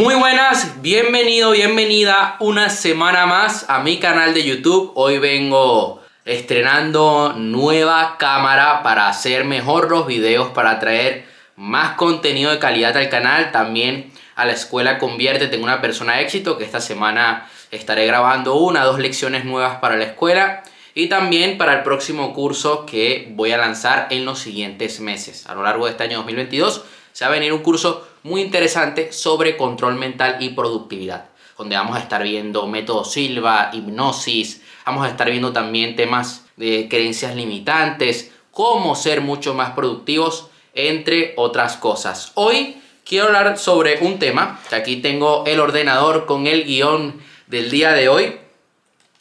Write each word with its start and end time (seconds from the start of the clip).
Muy 0.00 0.14
buenas, 0.14 0.80
bienvenido, 0.80 1.50
bienvenida 1.50 2.36
una 2.40 2.70
semana 2.70 3.26
más 3.26 3.66
a 3.68 3.80
mi 3.80 3.98
canal 3.98 4.32
de 4.32 4.42
YouTube. 4.42 4.92
Hoy 4.94 5.18
vengo 5.18 6.00
estrenando 6.24 7.34
nueva 7.36 8.16
cámara 8.16 8.82
para 8.82 9.08
hacer 9.08 9.44
mejor 9.44 9.90
los 9.90 10.06
videos, 10.06 10.52
para 10.52 10.78
traer 10.78 11.26
más 11.54 11.96
contenido 11.96 12.50
de 12.50 12.58
calidad 12.58 12.96
al 12.96 13.10
canal. 13.10 13.52
También 13.52 14.10
a 14.36 14.46
la 14.46 14.52
escuela 14.52 14.96
Convierte, 14.98 15.48
tengo 15.48 15.64
una 15.64 15.82
persona 15.82 16.14
de 16.14 16.22
éxito 16.22 16.56
que 16.56 16.64
esta 16.64 16.80
semana 16.80 17.46
estaré 17.70 18.06
grabando 18.06 18.54
una, 18.54 18.84
dos 18.84 18.98
lecciones 19.00 19.44
nuevas 19.44 19.80
para 19.80 19.98
la 19.98 20.04
escuela 20.04 20.62
y 20.94 21.08
también 21.08 21.58
para 21.58 21.74
el 21.74 21.82
próximo 21.82 22.32
curso 22.32 22.86
que 22.86 23.28
voy 23.32 23.52
a 23.52 23.58
lanzar 23.58 24.06
en 24.08 24.24
los 24.24 24.38
siguientes 24.38 24.98
meses. 25.00 25.46
A 25.46 25.54
lo 25.54 25.62
largo 25.62 25.84
de 25.84 25.90
este 25.90 26.04
año 26.04 26.16
2022 26.16 26.86
se 27.20 27.26
va 27.26 27.32
a 27.32 27.34
venir 27.34 27.52
un 27.52 27.60
curso 27.60 28.08
muy 28.22 28.40
interesante 28.40 29.12
sobre 29.12 29.58
control 29.58 29.96
mental 29.96 30.38
y 30.40 30.48
productividad, 30.48 31.26
donde 31.58 31.76
vamos 31.76 31.98
a 31.98 32.00
estar 32.00 32.22
viendo 32.22 32.66
método 32.66 33.04
Silva, 33.04 33.68
hipnosis, 33.74 34.62
vamos 34.86 35.04
a 35.04 35.10
estar 35.10 35.30
viendo 35.30 35.52
también 35.52 35.96
temas 35.96 36.46
de 36.56 36.88
creencias 36.88 37.36
limitantes, 37.36 38.32
cómo 38.52 38.96
ser 38.96 39.20
mucho 39.20 39.52
más 39.52 39.72
productivos, 39.72 40.48
entre 40.72 41.34
otras 41.36 41.76
cosas. 41.76 42.32
Hoy 42.36 42.80
quiero 43.04 43.26
hablar 43.26 43.58
sobre 43.58 43.98
un 44.00 44.18
tema, 44.18 44.58
aquí 44.72 44.96
tengo 44.96 45.44
el 45.46 45.60
ordenador 45.60 46.24
con 46.24 46.46
el 46.46 46.64
guion 46.64 47.20
del 47.48 47.70
día 47.70 47.92
de 47.92 48.08
hoy. 48.08 48.38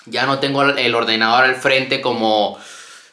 Ya 0.05 0.25
no 0.25 0.39
tengo 0.39 0.63
el 0.63 0.95
ordenador 0.95 1.43
al 1.43 1.55
frente 1.55 1.99
como 1.99 2.57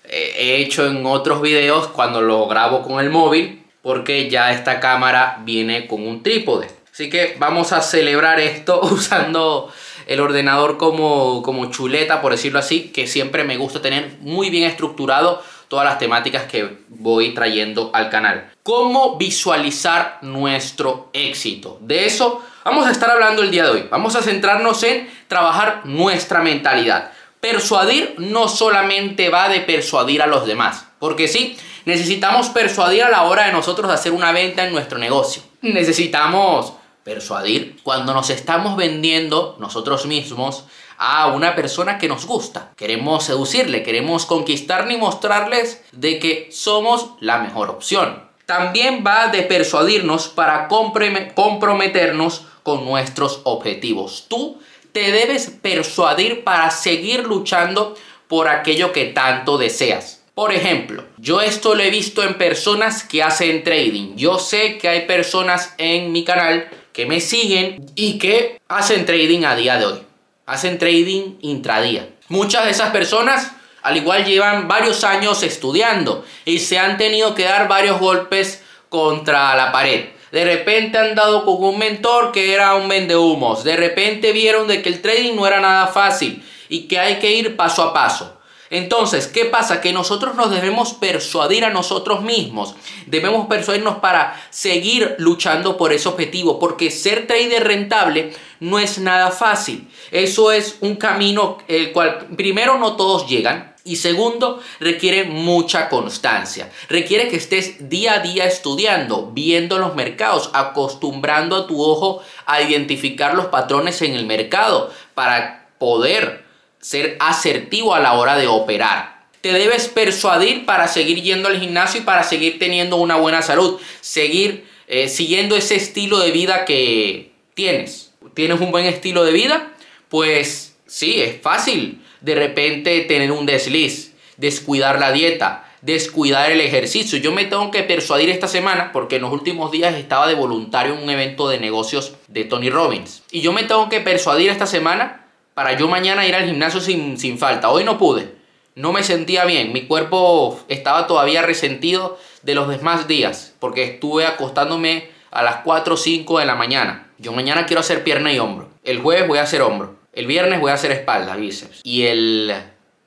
eh, 0.04 0.34
he 0.38 0.56
hecho 0.58 0.86
en 0.86 1.04
otros 1.06 1.42
videos 1.42 1.88
cuando 1.88 2.20
lo 2.20 2.46
grabo 2.46 2.84
con 2.84 3.00
el 3.00 3.10
móvil, 3.10 3.65
porque 3.86 4.28
ya 4.28 4.50
esta 4.50 4.80
cámara 4.80 5.38
viene 5.44 5.86
con 5.86 6.04
un 6.04 6.20
trípode. 6.20 6.68
Así 6.92 7.08
que 7.08 7.36
vamos 7.38 7.72
a 7.72 7.82
celebrar 7.82 8.40
esto 8.40 8.80
usando 8.82 9.72
el 10.08 10.18
ordenador 10.18 10.76
como, 10.76 11.40
como 11.44 11.70
chuleta, 11.70 12.20
por 12.20 12.32
decirlo 12.32 12.58
así, 12.58 12.88
que 12.88 13.06
siempre 13.06 13.44
me 13.44 13.56
gusta 13.56 13.80
tener 13.80 14.16
muy 14.22 14.50
bien 14.50 14.64
estructurado 14.64 15.40
todas 15.68 15.84
las 15.84 16.00
temáticas 16.00 16.46
que 16.50 16.78
voy 16.88 17.32
trayendo 17.32 17.92
al 17.94 18.10
canal. 18.10 18.50
¿Cómo 18.64 19.18
visualizar 19.18 20.18
nuestro 20.20 21.08
éxito? 21.12 21.78
De 21.80 22.06
eso 22.06 22.44
vamos 22.64 22.88
a 22.88 22.90
estar 22.90 23.08
hablando 23.08 23.42
el 23.42 23.52
día 23.52 23.62
de 23.62 23.70
hoy. 23.70 23.84
Vamos 23.88 24.16
a 24.16 24.22
centrarnos 24.22 24.82
en 24.82 25.08
trabajar 25.28 25.82
nuestra 25.84 26.42
mentalidad. 26.42 27.12
Persuadir 27.38 28.16
no 28.18 28.48
solamente 28.48 29.28
va 29.28 29.48
de 29.48 29.60
persuadir 29.60 30.22
a 30.22 30.26
los 30.26 30.44
demás, 30.44 30.88
porque 30.98 31.28
sí, 31.28 31.56
necesitamos 31.86 32.50
persuadir 32.50 33.04
a 33.04 33.10
la 33.10 33.22
hora 33.22 33.46
de 33.46 33.52
nosotros 33.52 33.90
hacer 33.90 34.12
una 34.12 34.32
venta 34.32 34.66
en 34.66 34.72
nuestro 34.72 34.98
negocio. 34.98 35.42
Necesitamos 35.62 36.74
persuadir 37.02 37.78
cuando 37.82 38.12
nos 38.12 38.28
estamos 38.28 38.76
vendiendo 38.76 39.56
nosotros 39.58 40.04
mismos 40.04 40.64
a 40.98 41.28
una 41.28 41.54
persona 41.54 41.98
que 41.98 42.08
nos 42.08 42.26
gusta. 42.26 42.72
Queremos 42.76 43.24
seducirle, 43.24 43.82
queremos 43.82 44.26
conquistarle 44.26 44.94
y 44.94 44.98
mostrarles 44.98 45.82
de 45.92 46.18
que 46.18 46.48
somos 46.50 47.10
la 47.20 47.38
mejor 47.38 47.70
opción. 47.70 48.26
También 48.46 49.04
va 49.06 49.28
de 49.28 49.42
persuadirnos 49.42 50.28
para 50.28 50.68
comprometernos 50.68 52.42
con 52.62 52.84
nuestros 52.84 53.40
objetivos. 53.44 54.26
Tú 54.28 54.58
te 54.90 55.12
debes 55.12 55.50
persuadir 55.62 56.42
para 56.42 56.70
seguir 56.70 57.24
luchando 57.24 57.94
por 58.26 58.48
aquello 58.48 58.92
que 58.92 59.04
tanto 59.06 59.58
deseas. 59.58 60.15
Por 60.36 60.52
ejemplo, 60.52 61.02
yo 61.18 61.40
esto 61.40 61.74
lo 61.74 61.82
he 61.82 61.90
visto 61.90 62.22
en 62.22 62.34
personas 62.34 63.02
que 63.02 63.24
hacen 63.24 63.64
trading. 63.64 64.14
Yo 64.14 64.38
sé 64.38 64.78
que 64.78 64.88
hay 64.88 65.06
personas 65.06 65.74
en 65.78 66.12
mi 66.12 66.24
canal 66.24 66.68
que 66.92 67.06
me 67.06 67.20
siguen 67.20 67.84
y 67.96 68.18
que 68.18 68.60
hacen 68.68 69.04
trading 69.04 69.42
a 69.44 69.56
día 69.56 69.78
de 69.78 69.86
hoy 69.86 70.06
hacen 70.46 70.78
trading 70.78 71.38
intradía. 71.42 72.08
Muchas 72.28 72.64
de 72.64 72.70
esas 72.70 72.90
personas 72.90 73.52
al 73.82 73.96
igual 73.96 74.24
llevan 74.24 74.66
varios 74.66 75.04
años 75.04 75.42
estudiando 75.42 76.24
y 76.44 76.58
se 76.58 76.78
han 76.78 76.96
tenido 76.96 77.34
que 77.34 77.44
dar 77.44 77.68
varios 77.68 78.00
golpes 78.00 78.64
contra 78.88 79.54
la 79.54 79.70
pared. 79.70 80.06
De 80.32 80.44
repente 80.44 80.98
han 80.98 81.14
dado 81.14 81.44
con 81.44 81.62
un 81.62 81.78
mentor 81.78 82.32
que 82.32 82.52
era 82.52 82.74
un 82.74 82.88
vendehumos. 82.88 83.62
De 83.62 83.76
repente 83.76 84.32
vieron 84.32 84.66
de 84.66 84.82
que 84.82 84.88
el 84.88 85.02
trading 85.02 85.36
no 85.36 85.46
era 85.46 85.60
nada 85.60 85.86
fácil 85.86 86.44
y 86.68 86.88
que 86.88 86.98
hay 86.98 87.16
que 87.16 87.30
ir 87.30 87.54
paso 87.54 87.82
a 87.82 87.94
paso. 87.94 88.35
Entonces, 88.70 89.28
¿qué 89.28 89.44
pasa? 89.44 89.80
Que 89.80 89.92
nosotros 89.92 90.34
nos 90.34 90.50
debemos 90.50 90.94
persuadir 90.94 91.64
a 91.64 91.70
nosotros 91.70 92.22
mismos. 92.22 92.74
Debemos 93.06 93.46
persuadirnos 93.46 93.98
para 93.98 94.40
seguir 94.50 95.14
luchando 95.18 95.76
por 95.76 95.92
ese 95.92 96.08
objetivo. 96.08 96.58
Porque 96.58 96.90
ser 96.90 97.26
trader 97.26 97.64
rentable 97.64 98.34
no 98.60 98.78
es 98.78 98.98
nada 98.98 99.30
fácil. 99.30 99.88
Eso 100.10 100.52
es 100.52 100.76
un 100.80 100.96
camino 100.96 101.58
el 101.68 101.92
cual 101.92 102.26
primero 102.36 102.78
no 102.78 102.96
todos 102.96 103.28
llegan. 103.28 103.74
Y 103.84 103.96
segundo, 103.96 104.60
requiere 104.80 105.22
mucha 105.24 105.88
constancia. 105.88 106.72
Requiere 106.88 107.28
que 107.28 107.36
estés 107.36 107.88
día 107.88 108.14
a 108.14 108.18
día 108.18 108.44
estudiando, 108.44 109.30
viendo 109.32 109.78
los 109.78 109.94
mercados, 109.94 110.50
acostumbrando 110.54 111.54
a 111.54 111.66
tu 111.68 111.80
ojo 111.80 112.20
a 112.46 112.62
identificar 112.62 113.36
los 113.36 113.46
patrones 113.46 114.02
en 114.02 114.14
el 114.14 114.26
mercado 114.26 114.90
para 115.14 115.68
poder 115.78 116.45
ser 116.86 117.16
asertivo 117.18 117.96
a 117.96 118.00
la 118.00 118.12
hora 118.12 118.36
de 118.36 118.46
operar. 118.46 119.26
Te 119.40 119.52
debes 119.52 119.88
persuadir 119.88 120.64
para 120.66 120.86
seguir 120.86 121.20
yendo 121.20 121.48
al 121.48 121.58
gimnasio 121.58 122.00
y 122.00 122.04
para 122.04 122.22
seguir 122.22 122.60
teniendo 122.60 122.94
una 122.94 123.16
buena 123.16 123.42
salud. 123.42 123.80
Seguir 124.00 124.68
eh, 124.86 125.08
siguiendo 125.08 125.56
ese 125.56 125.74
estilo 125.74 126.20
de 126.20 126.30
vida 126.30 126.64
que 126.64 127.32
tienes. 127.54 128.12
¿Tienes 128.34 128.60
un 128.60 128.70
buen 128.70 128.86
estilo 128.86 129.24
de 129.24 129.32
vida? 129.32 129.72
Pues 130.08 130.76
sí, 130.86 131.20
es 131.20 131.40
fácil 131.40 132.04
de 132.20 132.36
repente 132.36 133.00
tener 133.00 133.32
un 133.32 133.46
desliz, 133.46 134.12
descuidar 134.36 135.00
la 135.00 135.10
dieta, 135.10 135.68
descuidar 135.82 136.52
el 136.52 136.60
ejercicio. 136.60 137.18
Yo 137.18 137.32
me 137.32 137.46
tengo 137.46 137.72
que 137.72 137.82
persuadir 137.82 138.30
esta 138.30 138.46
semana 138.46 138.92
porque 138.92 139.16
en 139.16 139.22
los 139.22 139.32
últimos 139.32 139.72
días 139.72 139.96
estaba 139.96 140.28
de 140.28 140.34
voluntario 140.34 140.94
en 140.94 141.02
un 141.02 141.10
evento 141.10 141.48
de 141.48 141.58
negocios 141.58 142.14
de 142.28 142.44
Tony 142.44 142.70
Robbins. 142.70 143.24
Y 143.32 143.40
yo 143.40 143.52
me 143.52 143.64
tengo 143.64 143.88
que 143.88 144.00
persuadir 144.00 144.50
esta 144.50 144.68
semana 144.68 145.25
para 145.56 145.72
yo 145.72 145.88
mañana 145.88 146.26
ir 146.26 146.34
al 146.34 146.44
gimnasio 146.44 146.82
sin, 146.82 147.16
sin 147.16 147.38
falta. 147.38 147.70
Hoy 147.70 147.82
no 147.82 147.96
pude. 147.96 148.30
No 148.74 148.92
me 148.92 149.02
sentía 149.02 149.46
bien. 149.46 149.72
Mi 149.72 149.86
cuerpo 149.86 150.60
estaba 150.68 151.06
todavía 151.06 151.40
resentido 151.40 152.18
de 152.42 152.54
los 152.54 152.68
demás 152.68 153.08
días. 153.08 153.54
Porque 153.58 153.82
estuve 153.84 154.26
acostándome 154.26 155.08
a 155.30 155.42
las 155.42 155.62
4 155.64 155.94
o 155.94 155.96
5 155.96 156.40
de 156.40 156.44
la 156.44 156.56
mañana. 156.56 157.10
Yo 157.16 157.32
mañana 157.32 157.64
quiero 157.64 157.80
hacer 157.80 158.04
pierna 158.04 158.34
y 158.34 158.38
hombro. 158.38 158.68
El 158.84 159.00
jueves 159.00 159.26
voy 159.26 159.38
a 159.38 159.44
hacer 159.44 159.62
hombro. 159.62 159.96
El 160.12 160.26
viernes 160.26 160.60
voy 160.60 160.72
a 160.72 160.74
hacer 160.74 160.92
espalda, 160.92 161.36
bíceps. 161.36 161.80
Y 161.84 162.02
el 162.02 162.54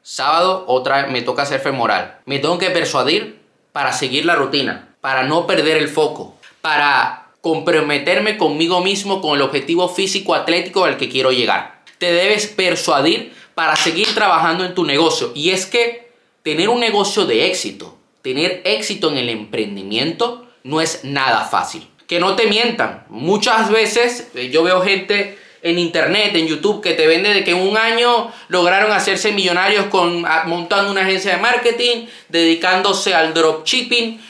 sábado 0.01 0.63
otra 0.65 1.05
me 1.05 1.21
toca 1.21 1.43
hacer 1.43 1.59
femoral. 1.59 2.17
Me 2.25 2.39
tengo 2.39 2.57
que 2.57 2.71
persuadir 2.71 3.41
para 3.73 3.93
seguir 3.93 4.25
la 4.25 4.33
rutina. 4.33 4.95
Para 5.01 5.21
no 5.21 5.45
perder 5.45 5.77
el 5.77 5.87
foco. 5.87 6.35
Para 6.61 7.27
comprometerme 7.41 8.39
conmigo 8.39 8.81
mismo 8.81 9.21
con 9.21 9.35
el 9.35 9.43
objetivo 9.43 9.87
físico 9.87 10.33
atlético 10.33 10.85
al 10.85 10.97
que 10.97 11.09
quiero 11.09 11.31
llegar 11.31 11.78
te 11.99 12.11
debes 12.11 12.47
persuadir 12.47 13.33
para 13.53 13.75
seguir 13.75 14.15
trabajando 14.15 14.65
en 14.65 14.73
tu 14.73 14.85
negocio. 14.85 15.31
Y 15.35 15.51
es 15.51 15.65
que 15.65 16.11
tener 16.41 16.69
un 16.69 16.79
negocio 16.79 17.25
de 17.25 17.45
éxito, 17.45 17.97
tener 18.23 18.61
éxito 18.65 19.11
en 19.11 19.17
el 19.17 19.29
emprendimiento, 19.29 20.47
no 20.63 20.81
es 20.81 21.03
nada 21.03 21.45
fácil. 21.45 21.87
Que 22.07 22.19
no 22.19 22.35
te 22.35 22.47
mientan. 22.47 23.05
Muchas 23.09 23.69
veces 23.69 24.29
eh, 24.33 24.49
yo 24.49 24.63
veo 24.63 24.81
gente 24.81 25.37
en 25.61 25.77
internet, 25.77 26.31
en 26.35 26.47
YouTube, 26.47 26.81
que 26.81 26.93
te 26.93 27.05
vende 27.05 27.33
de 27.33 27.43
que 27.43 27.51
en 27.51 27.57
un 27.57 27.77
año 27.77 28.31
lograron 28.47 28.91
hacerse 28.91 29.31
millonarios 29.33 29.85
con, 29.87 30.25
montando 30.45 30.89
una 30.89 31.01
agencia 31.01 31.35
de 31.35 31.41
marketing, 31.41 32.07
dedicándose 32.29 33.13
al 33.13 33.33
dropshipping. 33.33 34.21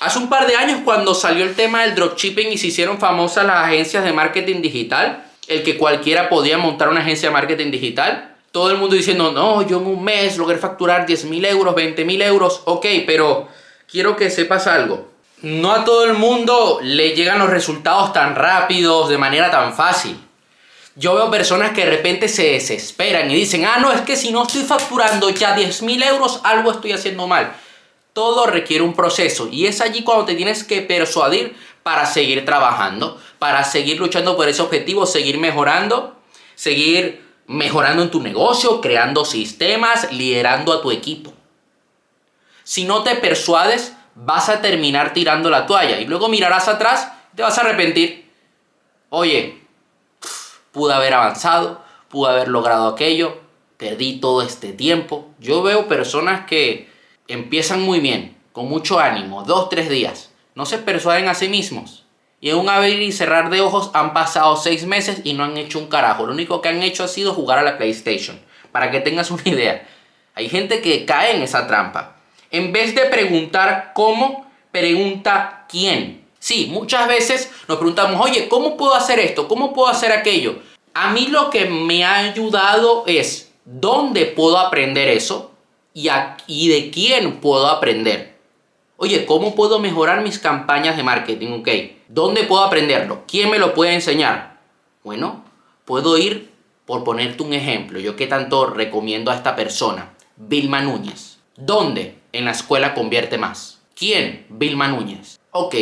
Hace 0.00 0.18
un 0.18 0.28
par 0.28 0.46
de 0.46 0.56
años 0.56 0.80
cuando 0.84 1.14
salió 1.14 1.44
el 1.44 1.54
tema 1.54 1.82
del 1.82 1.94
dropshipping 1.94 2.52
y 2.52 2.58
se 2.58 2.66
hicieron 2.66 2.98
famosas 2.98 3.46
las 3.46 3.66
agencias 3.66 4.04
de 4.04 4.12
marketing 4.12 4.60
digital, 4.60 5.23
el 5.48 5.62
que 5.62 5.76
cualquiera 5.76 6.28
podía 6.28 6.58
montar 6.58 6.88
una 6.88 7.00
agencia 7.00 7.28
de 7.28 7.32
marketing 7.32 7.70
digital. 7.70 8.36
Todo 8.52 8.70
el 8.70 8.78
mundo 8.78 8.94
diciendo, 8.94 9.32
no, 9.32 9.66
yo 9.66 9.78
en 9.78 9.86
un 9.86 10.04
mes 10.04 10.36
logré 10.36 10.58
facturar 10.58 11.06
10 11.06 11.24
mil 11.24 11.44
euros, 11.44 11.74
20 11.74 12.04
mil 12.04 12.22
euros. 12.22 12.62
Ok, 12.64 12.86
pero 13.06 13.48
quiero 13.90 14.16
que 14.16 14.30
sepas 14.30 14.66
algo. 14.66 15.08
No 15.42 15.72
a 15.72 15.84
todo 15.84 16.04
el 16.04 16.14
mundo 16.14 16.78
le 16.82 17.14
llegan 17.14 17.38
los 17.38 17.50
resultados 17.50 18.12
tan 18.12 18.34
rápidos, 18.34 19.08
de 19.08 19.18
manera 19.18 19.50
tan 19.50 19.74
fácil. 19.74 20.18
Yo 20.96 21.14
veo 21.16 21.30
personas 21.30 21.72
que 21.72 21.84
de 21.84 21.90
repente 21.90 22.28
se 22.28 22.52
desesperan 22.52 23.28
y 23.30 23.34
dicen, 23.34 23.64
ah, 23.64 23.78
no, 23.78 23.92
es 23.92 24.02
que 24.02 24.14
si 24.14 24.30
no 24.30 24.44
estoy 24.44 24.62
facturando 24.62 25.28
ya 25.30 25.54
10 25.54 25.82
mil 25.82 26.02
euros, 26.02 26.40
algo 26.44 26.70
estoy 26.70 26.92
haciendo 26.92 27.26
mal. 27.26 27.52
Todo 28.14 28.46
requiere 28.46 28.82
un 28.82 28.94
proceso 28.94 29.48
y 29.50 29.66
es 29.66 29.82
allí 29.82 30.02
cuando 30.02 30.24
te 30.24 30.34
tienes 30.34 30.64
que 30.64 30.80
persuadir 30.80 31.54
para 31.82 32.06
seguir 32.06 32.46
trabajando, 32.46 33.20
para 33.38 33.62
seguir 33.64 33.98
luchando 33.98 34.36
por 34.36 34.48
ese 34.48 34.62
objetivo, 34.62 35.04
seguir 35.04 35.38
mejorando, 35.38 36.16
seguir 36.54 37.22
mejorando 37.46 38.02
en 38.02 38.10
tu 38.10 38.22
negocio, 38.22 38.80
creando 38.80 39.24
sistemas, 39.24 40.10
liderando 40.12 40.72
a 40.72 40.80
tu 40.80 40.90
equipo. 40.90 41.34
Si 42.62 42.84
no 42.84 43.02
te 43.02 43.16
persuades, 43.16 43.94
vas 44.14 44.48
a 44.48 44.62
terminar 44.62 45.12
tirando 45.12 45.50
la 45.50 45.66
toalla 45.66 46.00
y 46.00 46.06
luego 46.06 46.28
mirarás 46.28 46.68
atrás 46.68 47.12
y 47.32 47.36
te 47.36 47.42
vas 47.42 47.58
a 47.58 47.62
arrepentir. 47.62 48.30
Oye, 49.10 49.60
pude 50.72 50.94
haber 50.94 51.14
avanzado, 51.14 51.82
pude 52.08 52.30
haber 52.30 52.48
logrado 52.48 52.88
aquello, 52.88 53.38
perdí 53.76 54.20
todo 54.20 54.42
este 54.42 54.72
tiempo. 54.72 55.28
Yo 55.40 55.62
veo 55.62 55.88
personas 55.88 56.46
que 56.46 56.93
empiezan 57.28 57.82
muy 57.82 58.00
bien, 58.00 58.36
con 58.52 58.68
mucho 58.68 58.98
ánimo, 58.98 59.42
dos, 59.44 59.68
tres 59.68 59.88
días, 59.88 60.30
no 60.54 60.66
se 60.66 60.78
persuaden 60.78 61.28
a 61.28 61.34
sí 61.34 61.48
mismos. 61.48 62.04
Y 62.40 62.50
en 62.50 62.56
un 62.56 62.68
abrir 62.68 63.00
y 63.00 63.12
cerrar 63.12 63.48
de 63.48 63.62
ojos 63.62 63.90
han 63.94 64.12
pasado 64.12 64.56
seis 64.56 64.84
meses 64.84 65.22
y 65.24 65.32
no 65.32 65.44
han 65.44 65.56
hecho 65.56 65.78
un 65.78 65.86
carajo. 65.86 66.26
Lo 66.26 66.32
único 66.32 66.60
que 66.60 66.68
han 66.68 66.82
hecho 66.82 67.02
ha 67.02 67.08
sido 67.08 67.32
jugar 67.32 67.58
a 67.58 67.62
la 67.62 67.78
PlayStation. 67.78 68.38
Para 68.70 68.90
que 68.90 69.00
tengas 69.00 69.30
una 69.30 69.42
idea. 69.46 69.88
Hay 70.34 70.50
gente 70.50 70.82
que 70.82 71.06
cae 71.06 71.36
en 71.36 71.42
esa 71.42 71.66
trampa. 71.66 72.16
En 72.50 72.70
vez 72.72 72.94
de 72.94 73.06
preguntar 73.06 73.92
cómo, 73.94 74.50
pregunta 74.70 75.64
quién. 75.70 76.26
Sí, 76.38 76.68
muchas 76.70 77.08
veces 77.08 77.50
nos 77.66 77.78
preguntamos, 77.78 78.20
oye, 78.20 78.46
¿cómo 78.48 78.76
puedo 78.76 78.94
hacer 78.94 79.18
esto? 79.20 79.48
¿Cómo 79.48 79.72
puedo 79.72 79.88
hacer 79.88 80.12
aquello? 80.12 80.58
A 80.92 81.12
mí 81.12 81.28
lo 81.28 81.48
que 81.48 81.64
me 81.64 82.04
ha 82.04 82.16
ayudado 82.16 83.04
es 83.06 83.52
dónde 83.64 84.26
puedo 84.26 84.58
aprender 84.58 85.08
eso 85.08 85.53
y, 85.94 86.68
de 86.68 86.90
quién 86.90 87.40
puedo 87.40 87.68
aprender. 87.68 88.34
Oye, 88.96 89.24
¿cómo 89.24 89.54
puedo 89.54 89.78
mejorar 89.78 90.22
mis 90.22 90.38
campañas 90.38 90.96
de 90.96 91.02
marketing? 91.02 91.60
Ok, 91.60 91.68
¿dónde 92.08 92.44
puedo 92.44 92.64
aprenderlo? 92.64 93.22
¿Quién 93.26 93.50
me 93.50 93.58
lo 93.58 93.74
puede 93.74 93.94
enseñar? 93.94 94.58
Bueno, 95.02 95.44
puedo 95.84 96.18
ir 96.18 96.52
por 96.84 97.04
ponerte 97.04 97.42
un 97.42 97.52
ejemplo. 97.52 97.98
Yo 98.00 98.16
que 98.16 98.26
tanto 98.26 98.66
recomiendo 98.66 99.30
a 99.30 99.34
esta 99.34 99.56
persona, 99.56 100.14
Vilma 100.36 100.80
Núñez. 100.80 101.38
¿Dónde? 101.56 102.18
En 102.32 102.44
la 102.44 102.50
escuela 102.50 102.94
convierte 102.94 103.38
más. 103.38 103.80
¿Quién? 103.94 104.46
Vilma 104.48 104.88
Núñez. 104.88 105.38
Ok, 105.52 105.74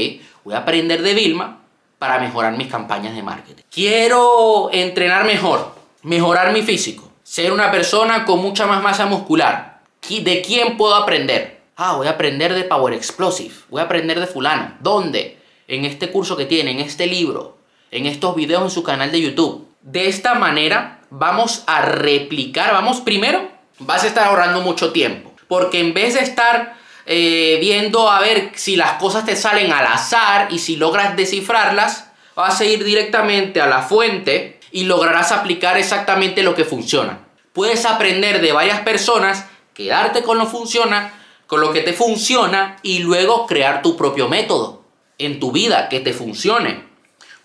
voy 0.45 0.55
a 0.55 0.59
aprender 0.59 1.03
de 1.03 1.15
Vilma 1.15 1.63
para 1.99 2.19
mejorar 2.19 2.57
mis 2.57 2.69
campañas 2.69 3.15
de 3.15 3.23
marketing. 3.23 3.63
Quiero 3.71 4.71
entrenar 4.73 5.25
mejor, 5.25 5.75
mejorar 6.03 6.53
mi 6.53 6.63
físico, 6.63 7.11
ser 7.23 7.53
una 7.53 7.71
persona 7.71 8.25
con 8.25 8.41
mucha 8.43 8.67
más 8.67 8.83
masa 8.83 9.07
muscular. 9.07 9.72
¿De 10.09 10.43
quién 10.43 10.77
puedo 10.77 10.95
aprender? 10.95 11.61
Ah, 11.77 11.95
voy 11.97 12.07
a 12.07 12.11
aprender 12.11 12.53
de 12.55 12.65
Power 12.65 12.93
Explosive, 12.93 13.55
voy 13.71 13.81
a 13.81 13.85
aprender 13.85 14.21
de 14.21 14.27
fulano. 14.27 14.75
¿Dónde? 14.81 15.39
En 15.69 15.85
este 15.85 16.11
curso 16.11 16.37
que 16.37 16.45
tiene, 16.45 16.73
en 16.73 16.81
este 16.81 17.07
libro, 17.07 17.57
en 17.91 18.07
estos 18.07 18.35
videos 18.37 18.63
en 18.63 18.71
su 18.71 18.83
canal 18.83 19.11
de 19.11 19.23
YouTube. 19.23 19.67
De 19.81 20.09
esta 20.09 20.35
manera 20.35 21.01
vamos 21.09 21.63
a 21.67 21.83
replicar, 21.83 22.73
vamos 22.73 23.01
primero, 23.01 23.49
vas 23.79 24.05
a 24.05 24.09
estar 24.09 24.27
ahorrando 24.27 24.61
mucho 24.61 24.93
tiempo. 24.93 25.33
Porque 25.49 25.81
en 25.81 25.95
vez 25.95 26.15
de 26.15 26.21
estar 26.21 26.77
eh, 27.07 27.59
viendo 27.61 28.11
a 28.11 28.21
ver 28.21 28.53
si 28.55 28.77
las 28.77 28.95
cosas 28.95 29.25
te 29.25 29.37
salen 29.37 29.73
al 29.73 29.87
azar 29.87 30.49
y 30.51 30.59
si 30.59 30.77
logras 30.77 31.17
descifrarlas, 31.17 32.11
vas 32.35 32.61
a 32.61 32.65
ir 32.65 32.85
directamente 32.85 33.61
a 33.61 33.67
la 33.67 33.83
fuente 33.83 34.61
y 34.73 34.85
lograrás 34.85 35.33
aplicar 35.33 35.79
exactamente 35.79 36.43
lo 36.43 36.55
que 36.55 36.65
funciona. 36.65 37.21
Puedes 37.53 37.85
aprender 37.85 38.41
de 38.41 38.53
varias 38.53 38.81
personas, 38.81 39.47
quedarte 39.75 40.23
con 40.23 40.39
lo 40.39 40.47
funciona, 40.47 41.13
con 41.47 41.61
lo 41.61 41.73
que 41.73 41.81
te 41.81 41.93
funciona 41.93 42.77
y 42.83 43.01
luego 43.01 43.47
crear 43.47 43.83
tu 43.83 43.97
propio 43.97 44.29
método 44.29 44.83
en 45.19 45.41
tu 45.41 45.53
vida 45.53 45.89
que 45.89 46.01
te 46.01 46.13
funcione. 46.13 46.85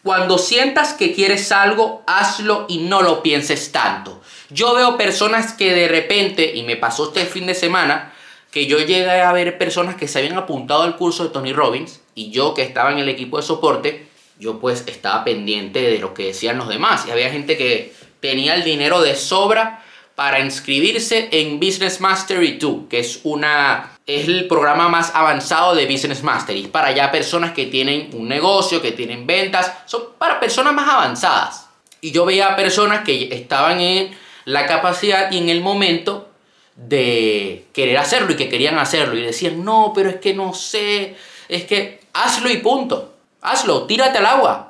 Cuando 0.03 0.37
sientas 0.37 0.93
que 0.93 1.13
quieres 1.13 1.51
algo, 1.51 2.03
hazlo 2.07 2.65
y 2.69 2.77
no 2.77 3.01
lo 3.01 3.21
pienses 3.21 3.71
tanto. 3.71 4.21
Yo 4.49 4.73
veo 4.73 4.95
personas 4.95 5.53
que 5.53 5.73
de 5.73 5.87
repente, 5.87 6.55
y 6.55 6.63
me 6.63 6.77
pasó 6.77 7.07
este 7.07 7.25
fin 7.25 7.45
de 7.45 7.53
semana, 7.53 8.13
que 8.51 8.65
yo 8.65 8.77
llegué 8.77 9.09
a 9.09 9.33
ver 9.33 9.57
personas 9.57 9.95
que 9.95 10.07
se 10.07 10.19
habían 10.19 10.37
apuntado 10.37 10.83
al 10.83 10.95
curso 10.95 11.25
de 11.25 11.29
Tony 11.31 11.51
Robbins 11.51 11.99
y 12.15 12.31
yo 12.31 12.53
que 12.53 12.61
estaba 12.61 12.91
en 12.91 12.99
el 12.99 13.09
equipo 13.09 13.37
de 13.37 13.43
soporte, 13.43 14.07
yo 14.39 14.59
pues 14.59 14.85
estaba 14.87 15.23
pendiente 15.25 15.81
de 15.81 15.99
lo 15.99 16.13
que 16.13 16.27
decían 16.27 16.57
los 16.57 16.69
demás. 16.69 17.05
Y 17.07 17.11
había 17.11 17.29
gente 17.29 17.57
que 17.57 17.93
tenía 18.21 18.55
el 18.55 18.63
dinero 18.63 19.01
de 19.01 19.15
sobra 19.15 19.83
para 20.17 20.39
inscribirse 20.39 21.29
en 21.31 21.59
Business 21.59 22.01
Mastery 22.01 22.57
2, 22.57 22.85
que 22.89 23.01
es 23.01 23.19
una 23.23 23.91
es 24.07 24.27
el 24.27 24.47
programa 24.47 24.89
más 24.89 25.13
avanzado 25.13 25.75
de 25.75 25.85
Business 25.85 26.23
Mastery. 26.23 26.65
para 26.69 26.91
ya 26.91 27.11
personas 27.11 27.51
que 27.51 27.67
tienen 27.67 28.09
un 28.13 28.27
negocio, 28.27 28.81
que 28.81 28.93
tienen 28.93 29.27
ventas, 29.27 29.71
son 29.85 30.05
para 30.17 30.39
personas 30.39 30.73
más 30.73 30.89
avanzadas. 30.89 31.69
Y 32.01 32.13
yo 32.13 32.25
veía 32.25 32.55
personas 32.55 33.03
que 33.03 33.29
estaban 33.31 33.79
en 33.79 34.17
la 34.45 34.65
capacidad 34.65 35.31
y 35.31 35.37
en 35.37 35.49
el 35.49 35.61
momento 35.61 36.29
de 36.75 37.67
querer 37.71 37.99
hacerlo 37.99 38.31
y 38.31 38.37
que 38.37 38.49
querían 38.49 38.79
hacerlo 38.79 39.15
y 39.15 39.21
decían, 39.21 39.63
no, 39.63 39.91
pero 39.93 40.09
es 40.09 40.15
que 40.15 40.33
no 40.33 40.51
sé, 40.55 41.15
es 41.47 41.65
que 41.65 41.99
hazlo 42.13 42.49
y 42.49 42.57
punto, 42.57 43.13
hazlo, 43.41 43.85
tírate 43.85 44.17
al 44.17 44.25
agua. 44.25 44.66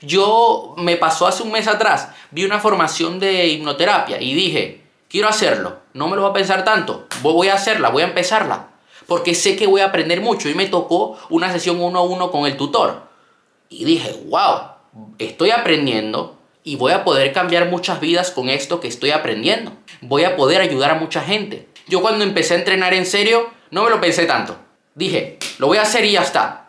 Yo 0.00 0.74
me 0.76 0.96
pasó 0.96 1.26
hace 1.26 1.42
un 1.42 1.50
mes 1.50 1.66
atrás, 1.66 2.10
vi 2.30 2.44
una 2.44 2.60
formación 2.60 3.18
de 3.18 3.48
hipnoterapia 3.48 4.20
y 4.20 4.34
dije, 4.34 4.82
quiero 5.08 5.28
hacerlo, 5.28 5.78
no 5.92 6.08
me 6.08 6.16
lo 6.16 6.22
voy 6.22 6.30
a 6.30 6.34
pensar 6.34 6.64
tanto, 6.64 7.06
voy 7.22 7.48
a 7.48 7.54
hacerla, 7.54 7.88
voy 7.88 8.02
a 8.02 8.08
empezarla, 8.08 8.68
porque 9.06 9.34
sé 9.34 9.56
que 9.56 9.66
voy 9.66 9.80
a 9.80 9.86
aprender 9.86 10.20
mucho 10.20 10.48
y 10.48 10.54
me 10.54 10.66
tocó 10.66 11.18
una 11.30 11.50
sesión 11.50 11.80
uno 11.80 11.98
a 11.98 12.02
uno 12.02 12.30
con 12.30 12.46
el 12.46 12.56
tutor. 12.56 13.08
Y 13.68 13.84
dije, 13.84 14.14
wow, 14.26 14.60
estoy 15.18 15.50
aprendiendo 15.50 16.38
y 16.62 16.76
voy 16.76 16.92
a 16.92 17.04
poder 17.04 17.32
cambiar 17.32 17.70
muchas 17.70 18.00
vidas 18.00 18.30
con 18.30 18.48
esto 18.48 18.80
que 18.80 18.88
estoy 18.88 19.10
aprendiendo. 19.10 19.72
Voy 20.00 20.24
a 20.24 20.36
poder 20.36 20.60
ayudar 20.60 20.90
a 20.90 20.94
mucha 20.94 21.22
gente. 21.22 21.68
Yo 21.86 22.02
cuando 22.02 22.24
empecé 22.24 22.54
a 22.54 22.58
entrenar 22.58 22.94
en 22.94 23.06
serio, 23.06 23.48
no 23.70 23.84
me 23.84 23.90
lo 23.90 24.00
pensé 24.00 24.26
tanto. 24.26 24.56
Dije, 24.94 25.38
lo 25.58 25.66
voy 25.66 25.78
a 25.78 25.82
hacer 25.82 26.04
y 26.04 26.12
ya 26.12 26.22
está. 26.22 26.68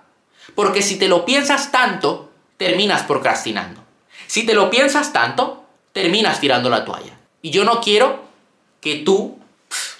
Porque 0.55 0.81
si 0.81 0.97
te 0.97 1.07
lo 1.07 1.25
piensas 1.25 1.71
tanto, 1.71 2.28
terminas 2.59 3.03
procrastinando. 3.03 3.81
Si 4.27 4.45
te 4.45 4.53
lo 4.53 4.69
piensas 4.69 5.13
tanto, 5.13 5.63
terminas 5.93 6.41
tirando 6.41 6.69
la 6.69 6.83
toalla. 6.83 7.17
Y 7.41 7.51
yo 7.51 7.63
no 7.63 7.79
quiero 7.79 8.19
que 8.81 8.97
tú 8.97 9.39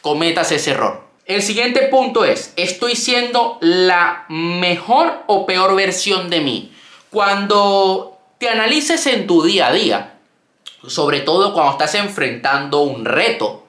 cometas 0.01 0.51
ese 0.51 0.71
error. 0.71 1.07
El 1.25 1.41
siguiente 1.41 1.87
punto 1.87 2.25
es, 2.25 2.53
¿estoy 2.57 2.97
siendo 2.97 3.57
la 3.61 4.25
mejor 4.27 5.23
o 5.27 5.45
peor 5.45 5.73
versión 5.75 6.29
de 6.29 6.41
mí? 6.41 6.73
Cuando 7.09 8.17
te 8.39 8.49
analices 8.49 9.07
en 9.07 9.25
tu 9.25 9.41
día 9.41 9.67
a 9.67 9.73
día, 9.73 10.19
sobre 10.85 11.21
todo 11.21 11.53
cuando 11.53 11.71
estás 11.71 11.95
enfrentando 11.95 12.81
un 12.81 13.05
reto, 13.05 13.67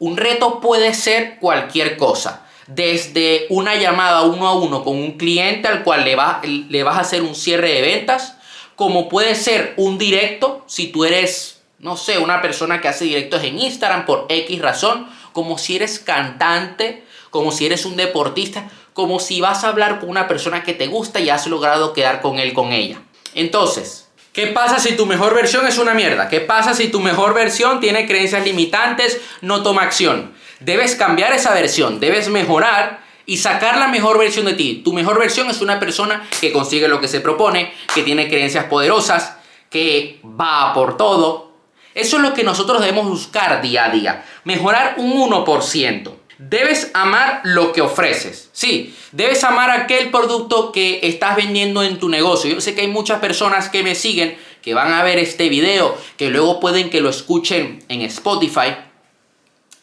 un 0.00 0.16
reto 0.16 0.58
puede 0.60 0.92
ser 0.92 1.38
cualquier 1.38 1.96
cosa. 1.96 2.47
Desde 2.68 3.46
una 3.48 3.74
llamada 3.74 4.22
uno 4.22 4.46
a 4.46 4.54
uno 4.54 4.84
con 4.84 4.96
un 4.96 5.18
cliente 5.18 5.68
al 5.68 5.82
cual 5.82 6.04
le, 6.04 6.16
le 6.68 6.82
vas 6.82 6.96
a 6.96 7.00
hacer 7.00 7.22
un 7.22 7.34
cierre 7.34 7.72
de 7.72 7.80
ventas, 7.80 8.36
como 8.76 9.08
puede 9.08 9.34
ser 9.34 9.74
un 9.76 9.98
directo, 9.98 10.62
si 10.68 10.86
tú 10.86 11.04
eres, 11.04 11.62
no 11.80 11.96
sé, 11.96 12.18
una 12.18 12.40
persona 12.40 12.80
que 12.80 12.86
hace 12.86 13.06
directos 13.06 13.42
en 13.42 13.58
Instagram 13.58 14.06
por 14.06 14.26
X 14.28 14.62
razón, 14.62 15.08
como 15.32 15.58
si 15.58 15.76
eres 15.76 15.98
cantante, 15.98 17.04
como 17.30 17.52
si 17.52 17.66
eres 17.66 17.84
un 17.84 17.96
deportista, 17.96 18.70
como 18.92 19.20
si 19.20 19.40
vas 19.40 19.64
a 19.64 19.68
hablar 19.68 20.00
con 20.00 20.10
una 20.10 20.28
persona 20.28 20.62
que 20.62 20.74
te 20.74 20.86
gusta 20.88 21.20
y 21.20 21.30
has 21.30 21.46
logrado 21.46 21.92
quedar 21.92 22.20
con 22.20 22.38
él, 22.38 22.52
con 22.52 22.72
ella. 22.72 23.00
Entonces, 23.34 24.08
¿qué 24.32 24.48
pasa 24.48 24.78
si 24.78 24.96
tu 24.96 25.06
mejor 25.06 25.34
versión 25.34 25.66
es 25.66 25.78
una 25.78 25.94
mierda? 25.94 26.28
¿Qué 26.28 26.40
pasa 26.40 26.74
si 26.74 26.88
tu 26.88 27.00
mejor 27.00 27.34
versión 27.34 27.80
tiene 27.80 28.06
creencias 28.06 28.44
limitantes, 28.44 29.20
no 29.40 29.62
toma 29.62 29.82
acción? 29.82 30.32
Debes 30.60 30.96
cambiar 30.96 31.32
esa 31.32 31.54
versión, 31.54 32.00
debes 32.00 32.28
mejorar 32.28 33.00
y 33.26 33.36
sacar 33.36 33.76
la 33.78 33.88
mejor 33.88 34.18
versión 34.18 34.46
de 34.46 34.54
ti. 34.54 34.80
Tu 34.84 34.92
mejor 34.92 35.18
versión 35.18 35.50
es 35.50 35.60
una 35.60 35.78
persona 35.78 36.26
que 36.40 36.50
consigue 36.50 36.88
lo 36.88 37.00
que 37.00 37.08
se 37.08 37.20
propone, 37.20 37.72
que 37.94 38.02
tiene 38.02 38.28
creencias 38.28 38.64
poderosas, 38.64 39.36
que 39.70 40.20
va 40.24 40.72
por 40.72 40.96
todo. 40.96 41.52
Eso 41.94 42.16
es 42.16 42.22
lo 42.22 42.32
que 42.32 42.42
nosotros 42.42 42.80
debemos 42.80 43.06
buscar 43.06 43.60
día 43.60 43.84
a 43.84 43.90
día. 43.90 44.24
Mejorar 44.44 44.94
un 44.96 45.12
1%. 45.12 46.12
Debes 46.38 46.90
amar 46.94 47.40
lo 47.44 47.72
que 47.72 47.82
ofreces. 47.82 48.48
Sí, 48.52 48.96
debes 49.12 49.42
amar 49.44 49.70
aquel 49.70 50.10
producto 50.10 50.72
que 50.72 51.00
estás 51.02 51.36
vendiendo 51.36 51.82
en 51.82 51.98
tu 51.98 52.08
negocio. 52.08 52.54
Yo 52.54 52.60
sé 52.60 52.74
que 52.74 52.82
hay 52.82 52.88
muchas 52.88 53.20
personas 53.20 53.68
que 53.68 53.82
me 53.82 53.94
siguen, 53.94 54.38
que 54.62 54.72
van 54.72 54.92
a 54.92 55.02
ver 55.02 55.18
este 55.18 55.48
video, 55.48 55.96
que 56.16 56.30
luego 56.30 56.60
pueden 56.60 56.90
que 56.90 57.00
lo 57.00 57.10
escuchen 57.10 57.84
en 57.88 58.02
Spotify 58.02 58.76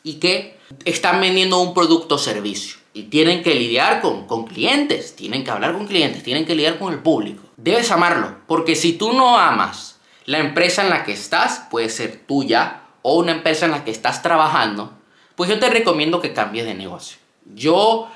y 0.02 0.16
que 0.16 0.55
están 0.84 1.22
vendiendo 1.22 1.60
un 1.60 1.74
producto 1.74 2.16
o 2.16 2.18
servicio 2.18 2.78
y 2.94 3.04
tienen 3.04 3.44
que 3.44 3.56
lidiar 3.56 4.02
con, 4.02 4.26
con 4.26 4.46
clientes, 4.46 5.16
tienen 5.16 5.44
que 5.44 5.52
hablar 5.52 5.74
con 5.74 5.88
clientes, 5.88 6.24
tienen 6.24 6.46
que 6.46 6.56
lidiar 6.56 6.80
con 6.80 6.94
el 6.94 7.00
público. 7.00 7.44
Debes 7.58 7.92
amarlo, 7.92 8.38
porque 8.48 8.76
si 8.76 8.94
tú 8.94 9.14
no 9.14 9.38
amas 9.38 10.00
la 10.26 10.40
empresa 10.40 10.84
en 10.84 10.90
la 10.90 11.04
que 11.04 11.12
estás, 11.12 11.64
puede 11.70 11.90
ser 11.90 12.24
tuya 12.26 12.82
o 13.02 13.16
una 13.16 13.34
empresa 13.34 13.66
en 13.66 13.72
la 13.72 13.84
que 13.84 13.92
estás 13.92 14.22
trabajando, 14.22 14.94
pues 15.36 15.50
yo 15.50 15.60
te 15.60 15.70
recomiendo 15.70 16.22
que 16.22 16.34
cambies 16.34 16.66
de 16.66 16.74
negocio. 16.74 17.18
Yo 17.54 18.10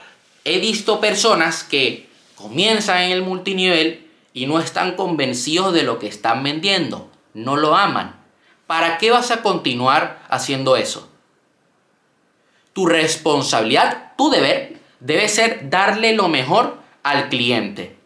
he 0.46 0.60
visto 0.60 1.00
personas 1.00 1.64
que 1.64 2.10
comienzan 2.36 3.04
en 3.04 3.12
el 3.12 3.22
multinivel 3.22 4.08
y 4.34 4.48
no 4.48 4.60
están 4.60 4.96
convencidos 4.96 5.74
de 5.74 5.84
lo 5.84 6.00
que 6.00 6.08
están 6.08 6.42
vendiendo, 6.42 7.12
no 7.34 7.58
lo 7.58 7.76
aman. 7.76 8.16
¿Para 8.66 8.98
qué 8.98 9.12
vas 9.12 9.32
a 9.32 9.42
continuar 9.42 10.24
haciendo 10.30 10.78
eso? 10.78 11.09
Tu 12.80 12.86
responsabilidad, 12.86 14.14
tu 14.16 14.30
deber, 14.30 14.78
debe 15.02 15.28
ser 15.28 15.70
darle 15.70 16.14
lo 16.14 16.30
mejor 16.30 16.78
al 17.04 17.28
cliente. 17.28 17.98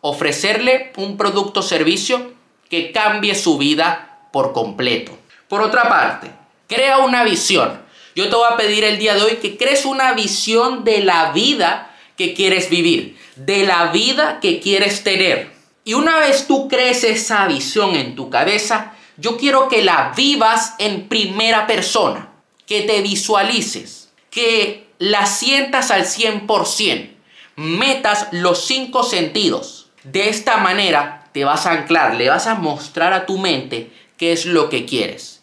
Ofrecerle 0.00 0.92
un 0.96 1.16
producto 1.16 1.60
o 1.60 1.62
servicio 1.62 2.32
que 2.68 2.90
cambie 2.90 3.36
su 3.36 3.56
vida 3.56 4.26
por 4.32 4.52
completo. 4.52 5.16
Por 5.46 5.62
otra 5.62 5.88
parte, 5.88 6.32
crea 6.66 6.98
una 6.98 7.22
visión. 7.22 7.80
Yo 8.16 8.28
te 8.28 8.34
voy 8.34 8.48
a 8.50 8.56
pedir 8.56 8.82
el 8.82 8.98
día 8.98 9.14
de 9.14 9.22
hoy 9.22 9.36
que 9.36 9.56
crees 9.56 9.84
una 9.84 10.12
visión 10.14 10.82
de 10.82 11.04
la 11.04 11.30
vida 11.30 11.94
que 12.16 12.34
quieres 12.34 12.68
vivir, 12.68 13.16
de 13.36 13.64
la 13.64 13.92
vida 13.92 14.40
que 14.40 14.58
quieres 14.58 15.04
tener. 15.04 15.52
Y 15.84 15.94
una 15.94 16.18
vez 16.18 16.48
tú 16.48 16.66
crees 16.66 17.04
esa 17.04 17.46
visión 17.46 17.94
en 17.94 18.16
tu 18.16 18.28
cabeza, 18.28 18.92
yo 19.18 19.36
quiero 19.36 19.68
que 19.68 19.84
la 19.84 20.12
vivas 20.16 20.74
en 20.80 21.06
primera 21.06 21.68
persona, 21.68 22.32
que 22.66 22.82
te 22.82 23.02
visualices, 23.02 24.05
que 24.36 24.88
la 24.98 25.24
sientas 25.24 25.90
al 25.90 26.04
100%, 26.04 27.08
metas 27.56 28.28
los 28.32 28.66
cinco 28.66 29.02
sentidos. 29.02 29.90
De 30.04 30.28
esta 30.28 30.58
manera 30.58 31.24
te 31.32 31.46
vas 31.46 31.64
a 31.64 31.70
anclar, 31.70 32.16
le 32.16 32.28
vas 32.28 32.46
a 32.46 32.54
mostrar 32.54 33.14
a 33.14 33.24
tu 33.24 33.38
mente 33.38 33.90
qué 34.18 34.32
es 34.32 34.44
lo 34.44 34.68
que 34.68 34.84
quieres. 34.84 35.42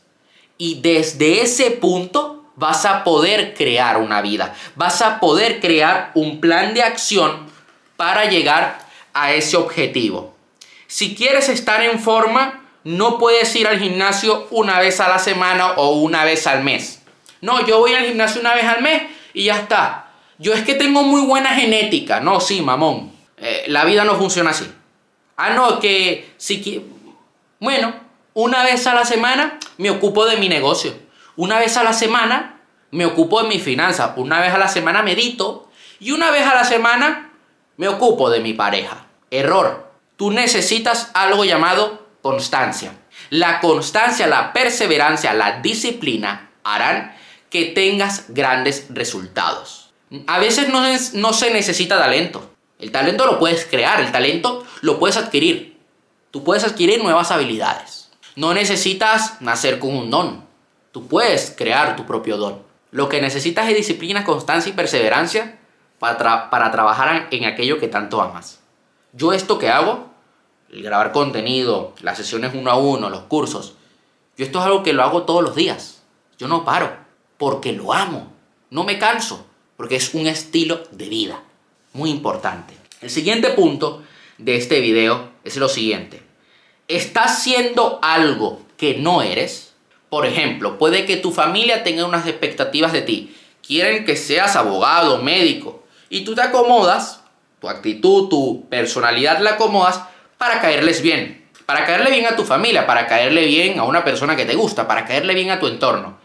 Y 0.59 0.81
desde 0.81 1.41
ese 1.41 1.71
punto 1.71 2.45
vas 2.55 2.85
a 2.85 3.03
poder 3.03 3.55
crear 3.55 3.97
una 3.97 4.21
vida, 4.21 4.53
vas 4.75 5.01
a 5.01 5.19
poder 5.19 5.59
crear 5.59 6.11
un 6.13 6.39
plan 6.39 6.75
de 6.75 6.83
acción 6.83 7.47
para 7.97 8.29
llegar 8.29 8.77
a 9.15 9.33
ese 9.33 9.57
objetivo. 9.57 10.35
Si 10.85 11.15
quieres 11.15 11.49
estar 11.49 11.81
en 11.81 11.99
forma, 11.99 12.61
no 12.83 13.17
puedes 13.17 13.55
ir 13.55 13.65
al 13.67 13.79
gimnasio 13.79 14.47
una 14.51 14.79
vez 14.79 14.99
a 14.99 15.09
la 15.09 15.17
semana 15.17 15.71
o 15.77 15.93
una 15.93 16.25
vez 16.25 16.45
al 16.45 16.63
mes. 16.63 16.99
No, 17.43 17.59
yo 17.67 17.79
voy 17.79 17.93
al 17.93 18.05
gimnasio 18.05 18.39
una 18.39 18.55
vez 18.55 18.63
al 18.63 18.81
mes 18.81 19.01
y 19.33 19.43
ya 19.43 19.59
está. 19.59 20.11
Yo 20.37 20.53
es 20.53 20.63
que 20.63 20.75
tengo 20.75 21.03
muy 21.03 21.25
buena 21.25 21.49
genética. 21.49 22.21
No, 22.21 22.39
sí, 22.39 22.61
mamón. 22.61 23.11
Eh, 23.35 23.65
la 23.67 23.83
vida 23.83 24.05
no 24.05 24.15
funciona 24.15 24.51
así. 24.51 24.65
Ah, 25.35 25.49
no, 25.49 25.77
que 25.81 26.33
si... 26.37 26.85
Bueno, 27.59 27.95
una 28.33 28.63
vez 28.63 28.87
a 28.87 28.93
la 28.93 29.03
semana 29.03 29.59
me 29.77 29.91
ocupo 29.91 30.25
de 30.25 30.37
mi 30.37 30.47
negocio. 30.47 30.93
Una 31.35 31.59
vez 31.59 31.75
a 31.75 31.83
la 31.83 31.91
semana 31.91 32.61
me 32.91 33.05
ocupo 33.05 33.43
de 33.43 33.49
mi 33.49 33.59
finanzas. 33.59 34.11
Una 34.15 34.39
vez 34.39 34.53
a 34.53 34.57
la 34.57 34.69
semana 34.69 35.03
medito. 35.03 35.69
Y 35.99 36.11
una 36.11 36.31
vez 36.31 36.47
a 36.47 36.55
la 36.55 36.63
semana 36.63 37.33
me 37.75 37.89
ocupo 37.89 38.29
de 38.29 38.39
mi 38.39 38.53
pareja. 38.53 39.07
Error. 39.31 39.91
Tú 40.15 40.31
necesitas 40.31 41.11
algo 41.13 41.43
llamado 41.43 42.07
constancia. 42.21 42.93
La 43.29 43.59
constancia, 43.59 44.27
la 44.27 44.53
perseverancia, 44.53 45.33
la 45.33 45.59
disciplina 45.59 46.51
harán 46.63 47.21
que 47.53 47.65
tengas 47.65 48.25
grandes 48.29 48.87
resultados. 48.89 49.91
A 50.25 50.39
veces 50.39 50.69
no, 50.69 51.33
se 51.33 51.51
necesita 51.51 51.99
talento. 51.99 52.49
El 52.79 52.91
talento 52.91 53.27
lo 53.27 53.37
puedes 53.37 53.67
crear, 53.67 54.01
el 54.01 54.11
talento 54.11 54.65
lo 54.81 54.97
puedes 54.97 55.17
adquirir. 55.17 55.77
Tú 56.31 56.43
puedes 56.43 56.63
adquirir 56.63 57.03
nuevas 57.03 57.29
habilidades. 57.29 58.09
No 58.35 58.55
necesitas 58.55 59.39
nacer 59.39 59.77
con 59.77 59.95
un 59.95 60.09
don. 60.09 60.43
Tú 60.91 61.07
puedes 61.07 61.53
crear 61.55 61.95
tu 61.95 62.07
propio 62.07 62.37
don. 62.37 62.63
Lo 62.89 63.07
que 63.07 63.21
necesitas 63.21 63.69
es 63.69 63.77
disciplina, 63.77 64.23
constancia 64.23 64.71
y 64.71 64.73
perseverancia 64.73 65.59
para, 65.99 66.49
para 66.49 66.71
trabajar 66.71 67.27
en 67.29 67.45
aquello 67.45 67.79
que 67.79 67.87
tanto 67.87 68.19
amas. 68.19 68.61
Yo 69.11 69.31
esto 69.31 69.59
que 69.59 69.69
hago 69.69 70.09
el 70.71 70.81
grabar 70.81 71.11
contenido, 71.11 71.93
las 72.01 72.17
sesiones 72.17 72.55
uno 72.55 72.71
a 72.71 72.77
uno, 72.77 73.11
los 73.11 73.25
cursos. 73.25 73.75
Yo 74.37 74.43
esto 74.43 74.57
es 74.57 74.65
algo 74.65 74.81
que 74.81 74.93
lo 74.93 75.03
hago 75.03 75.21
todos 75.21 75.43
los 75.43 75.53
días. 75.53 76.01
Yo 76.39 76.47
no 76.47 76.65
paro, 76.65 77.02
porque 77.37 77.71
lo 77.71 77.93
amo. 77.93 78.31
No 78.69 78.83
me 78.83 78.97
canso, 78.97 79.45
porque 79.77 79.95
es 79.95 80.13
un 80.13 80.27
estilo 80.27 80.83
de 80.91 81.09
vida. 81.09 81.41
Muy 81.93 82.09
importante. 82.09 82.73
El 83.01 83.09
siguiente 83.09 83.49
punto 83.49 84.03
de 84.37 84.55
este 84.55 84.79
video 84.79 85.29
es 85.43 85.57
lo 85.57 85.69
siguiente. 85.69 86.21
¿Estás 86.87 87.39
haciendo 87.39 87.99
algo 88.01 88.61
que 88.77 88.95
no 88.95 89.21
eres? 89.21 89.73
Por 90.09 90.25
ejemplo, 90.25 90.77
puede 90.77 91.05
que 91.05 91.17
tu 91.17 91.31
familia 91.31 91.83
tenga 91.83 92.05
unas 92.05 92.27
expectativas 92.27 92.93
de 92.93 93.01
ti. 93.01 93.35
Quieren 93.65 94.05
que 94.05 94.15
seas 94.15 94.55
abogado, 94.55 95.21
médico. 95.21 95.83
Y 96.09 96.21
tú 96.21 96.35
te 96.35 96.41
acomodas, 96.41 97.23
tu 97.59 97.69
actitud, 97.69 98.29
tu 98.29 98.67
personalidad 98.69 99.39
la 99.39 99.51
acomodas 99.51 100.01
para 100.37 100.61
caerles 100.61 101.01
bien. 101.01 101.45
Para 101.65 101.85
caerle 101.85 102.11
bien 102.11 102.25
a 102.25 102.35
tu 102.35 102.43
familia, 102.43 102.85
para 102.85 103.07
caerle 103.07 103.45
bien 103.45 103.79
a 103.79 103.83
una 103.85 104.03
persona 104.03 104.35
que 104.35 104.45
te 104.45 104.55
gusta, 104.55 104.87
para 104.87 105.05
caerle 105.05 105.33
bien 105.33 105.49
a 105.49 105.59
tu 105.59 105.67
entorno. 105.67 106.17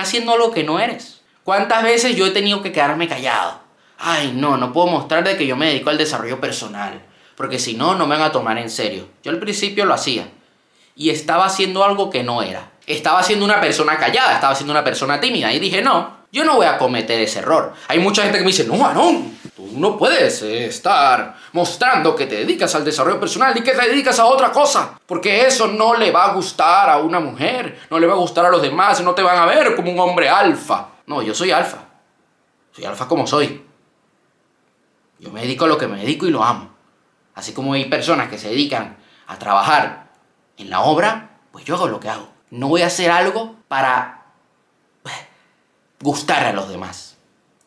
Haciendo 0.00 0.36
lo 0.36 0.50
que 0.50 0.64
no 0.64 0.80
eres. 0.80 1.20
¿Cuántas 1.44 1.82
veces 1.82 2.16
yo 2.16 2.26
he 2.26 2.30
tenido 2.30 2.62
que 2.62 2.72
quedarme 2.72 3.08
callado? 3.08 3.60
Ay, 3.98 4.32
no, 4.34 4.56
no 4.56 4.72
puedo 4.72 4.86
mostrar 4.86 5.24
de 5.24 5.36
que 5.36 5.46
yo 5.46 5.56
me 5.56 5.66
dedico 5.66 5.90
al 5.90 5.98
desarrollo 5.98 6.40
personal, 6.40 7.02
porque 7.36 7.58
si 7.58 7.74
no, 7.74 7.94
no 7.94 8.06
me 8.06 8.16
van 8.16 8.26
a 8.28 8.32
tomar 8.32 8.56
en 8.58 8.70
serio. 8.70 9.08
Yo 9.22 9.30
al 9.30 9.38
principio 9.38 9.84
lo 9.84 9.94
hacía 9.94 10.28
y 10.96 11.10
estaba 11.10 11.44
haciendo 11.44 11.84
algo 11.84 12.10
que 12.10 12.22
no 12.22 12.42
era. 12.42 12.70
Estaba 12.86 13.22
siendo 13.22 13.44
una 13.44 13.60
persona 13.60 13.98
callada, 13.98 14.34
estaba 14.34 14.54
siendo 14.54 14.72
una 14.72 14.84
persona 14.84 15.20
tímida 15.20 15.52
y 15.52 15.58
dije, 15.58 15.82
no, 15.82 16.16
yo 16.32 16.44
no 16.44 16.56
voy 16.56 16.66
a 16.66 16.78
cometer 16.78 17.20
ese 17.20 17.40
error. 17.40 17.74
Hay 17.88 17.98
mucha 17.98 18.22
gente 18.22 18.38
que 18.38 18.44
me 18.44 18.50
dice, 18.50 18.64
no, 18.64 18.92
no, 18.94 19.22
no 19.72 19.96
puedes 19.96 20.42
eh, 20.42 20.66
estar 20.66 21.36
mostrando 21.52 22.14
que 22.14 22.26
te 22.26 22.36
dedicas 22.36 22.74
al 22.74 22.84
desarrollo 22.84 23.20
personal 23.20 23.56
y 23.56 23.62
que 23.62 23.72
te 23.72 23.88
dedicas 23.88 24.18
a 24.18 24.26
otra 24.26 24.50
cosa, 24.52 24.98
porque 25.06 25.46
eso 25.46 25.66
no 25.66 25.94
le 25.94 26.10
va 26.10 26.26
a 26.26 26.34
gustar 26.34 26.90
a 26.90 26.98
una 26.98 27.20
mujer, 27.20 27.80
no 27.90 27.98
le 27.98 28.06
va 28.06 28.14
a 28.14 28.18
gustar 28.18 28.46
a 28.46 28.50
los 28.50 28.62
demás, 28.62 29.00
no 29.02 29.14
te 29.14 29.22
van 29.22 29.38
a 29.38 29.46
ver 29.46 29.74
como 29.76 29.90
un 29.92 30.00
hombre 30.00 30.28
alfa. 30.28 30.88
No, 31.06 31.22
yo 31.22 31.34
soy 31.34 31.50
alfa. 31.50 31.78
Soy 32.72 32.84
alfa 32.84 33.08
como 33.08 33.26
soy. 33.26 33.66
Yo 35.18 35.30
me 35.30 35.42
dedico 35.42 35.64
a 35.64 35.68
lo 35.68 35.76
que 35.76 35.88
me 35.88 35.98
dedico 35.98 36.26
y 36.26 36.30
lo 36.30 36.42
amo. 36.42 36.70
Así 37.34 37.52
como 37.52 37.74
hay 37.74 37.86
personas 37.86 38.28
que 38.28 38.38
se 38.38 38.48
dedican 38.48 38.96
a 39.26 39.38
trabajar 39.38 40.10
en 40.56 40.70
la 40.70 40.80
obra, 40.80 41.38
pues 41.52 41.64
yo 41.64 41.74
hago 41.74 41.88
lo 41.88 42.00
que 42.00 42.08
hago. 42.08 42.28
No 42.50 42.68
voy 42.68 42.82
a 42.82 42.86
hacer 42.86 43.10
algo 43.10 43.56
para 43.68 44.24
eh, 45.04 45.10
gustar 46.00 46.44
a 46.44 46.52
los 46.52 46.68
demás. 46.68 47.09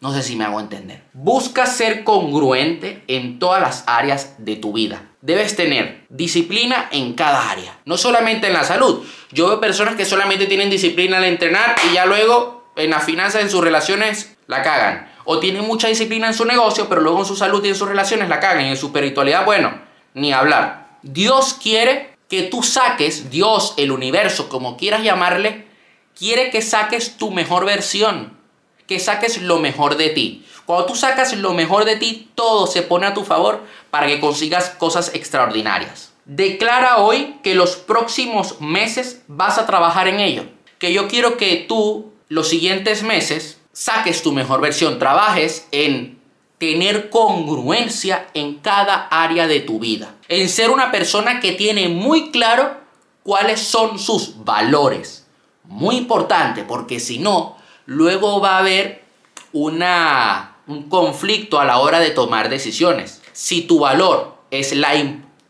No 0.04 0.12
sé 0.12 0.22
si 0.22 0.36
me 0.36 0.44
hago 0.44 0.60
entender. 0.60 1.02
Busca 1.14 1.66
ser 1.66 2.04
congruente 2.04 3.06
en 3.08 3.40
todas 3.40 3.62
las 3.62 3.86
áreas 3.88 4.36
de 4.38 4.58
tu 4.58 4.74
vida. 4.74 5.12
Debes 5.22 5.56
tener 5.56 6.06
disciplina 6.10 6.90
en 6.92 7.14
cada 7.14 7.50
área, 7.50 7.80
no 7.86 7.96
solamente 7.96 8.48
en 8.48 8.54
la 8.54 8.66
salud. 8.66 9.06
Yo 9.32 9.48
veo 9.48 9.62
personas 9.62 9.96
que 9.96 10.04
solamente 10.04 10.46
tienen 10.46 10.70
disciplina 10.70 11.20
al 11.20 11.24
entrenar 11.24 11.78
y 11.90 11.94
ya 11.94 12.06
luego 12.06 12.66
en 12.76 12.90
las 12.90 13.06
finanzas, 13.06 13.44
en 13.44 13.50
sus 13.50 13.64
relaciones, 13.64 14.36
la 14.48 14.62
cagan. 14.62 15.10
O 15.24 15.40
tienen 15.40 15.66
mucha 15.66 15.88
disciplina 15.88 16.28
en 16.28 16.34
su 16.34 16.44
negocio, 16.44 16.90
pero 16.90 17.00
luego 17.00 17.20
en 17.20 17.26
su 17.26 17.38
salud 17.38 17.64
y 17.64 17.70
en 17.70 17.76
sus 17.76 17.88
relaciones 17.88 18.28
la 18.28 18.42
cagan. 18.42 18.66
Y 18.66 18.72
en 18.72 18.78
su 18.78 18.88
espiritualidad, 18.88 19.46
bueno, 19.46 19.74
ni 20.16 20.34
hablar. 20.34 20.98
Dios 21.02 21.54
quiere 21.54 22.18
que 22.28 22.44
tú 22.44 22.62
saques, 22.62 23.30
Dios, 23.30 23.74
el 23.78 23.90
universo, 23.90 24.50
como 24.50 24.76
quieras 24.76 25.02
llamarle, 25.02 25.66
quiere 26.14 26.50
que 26.50 26.62
saques 26.62 27.16
tu 27.16 27.32
mejor 27.32 27.64
versión 27.64 28.43
que 28.88 29.00
saques 29.00 29.42
lo 29.42 29.60
mejor 29.60 29.98
de 29.98 30.10
ti. 30.10 30.46
Cuando 30.66 30.86
tú 30.86 30.96
sacas 30.96 31.36
lo 31.36 31.54
mejor 31.54 31.86
de 31.86 31.98
ti, 31.98 32.30
todo 32.36 32.68
se 32.68 32.82
pone 32.82 33.06
a 33.06 33.14
tu 33.14 33.24
favor 33.24 33.64
para 33.92 34.08
que 34.08 34.20
consigas 34.20 34.70
cosas 34.70 35.12
extraordinarias. 35.14 36.14
Declara 36.26 36.98
hoy 37.00 37.36
que 37.44 37.56
los 37.56 37.76
próximos 37.76 38.62
meses 38.62 39.24
vas 39.28 39.58
a 39.58 39.66
trabajar 39.66 40.08
en 40.08 40.20
ello. 40.20 40.46
Que 40.80 40.94
yo 40.94 41.08
quiero 41.08 41.38
que 41.38 41.66
tú 41.68 42.14
los 42.30 42.48
siguientes 42.48 43.04
meses 43.04 43.60
saques 43.74 44.24
tu 44.24 44.32
mejor 44.32 44.62
versión, 44.62 45.00
trabajes 45.00 45.68
en 45.72 46.22
tener 46.58 47.10
congruencia 47.10 48.28
en 48.34 48.56
cada 48.56 49.08
área 49.08 49.48
de 49.48 49.60
tu 49.60 49.80
vida. 49.80 50.16
En 50.30 50.48
ser 50.48 50.70
una 50.70 50.92
persona 50.92 51.42
que 51.42 51.52
tiene 51.52 51.90
muy 51.90 52.32
claro 52.32 52.78
cuáles 53.24 53.60
son 53.60 54.00
sus 54.00 54.46
valores. 54.46 55.28
Muy 55.66 55.98
importante, 55.98 56.64
porque 56.64 57.02
si 57.02 57.20
no, 57.20 57.58
luego 57.86 58.40
va 58.40 58.58
a 58.58 58.60
haber 58.60 59.04
una, 59.52 60.58
un 60.68 60.90
conflicto 60.90 61.60
a 61.60 61.66
la 61.66 61.78
hora 61.80 62.00
de 62.00 62.12
tomar 62.12 62.50
decisiones. 62.50 63.22
Si 63.32 63.62
tu 63.62 63.80
valor 63.80 64.36
es 64.52 64.76
la, 64.76 64.94